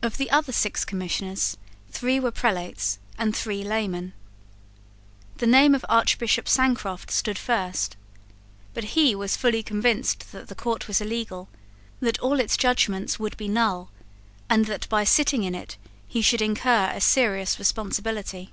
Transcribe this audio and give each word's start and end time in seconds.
Of 0.00 0.16
the 0.16 0.30
other 0.30 0.52
six 0.52 0.84
Commissioners 0.84 1.56
three 1.90 2.20
were 2.20 2.30
prelates 2.30 3.00
and 3.18 3.34
three 3.34 3.64
laymen. 3.64 4.12
The 5.38 5.46
name 5.48 5.74
of 5.74 5.84
Archbishop 5.88 6.46
Sancroft 6.46 7.10
stood 7.10 7.36
first. 7.36 7.96
But 8.74 8.94
he 8.96 9.16
was 9.16 9.36
fully 9.36 9.64
convinced 9.64 10.30
that 10.30 10.46
the 10.46 10.54
court 10.54 10.86
was 10.86 11.00
illegal, 11.00 11.48
that 11.98 12.20
all 12.20 12.38
its 12.38 12.56
judgments 12.56 13.18
would 13.18 13.36
be 13.36 13.48
null, 13.48 13.90
and 14.48 14.66
that 14.66 14.88
by 14.88 15.02
sitting 15.02 15.42
in 15.42 15.56
it 15.56 15.76
he 16.06 16.22
should 16.22 16.40
incur 16.42 16.92
a 16.94 17.00
serious 17.00 17.58
responsibility. 17.58 18.52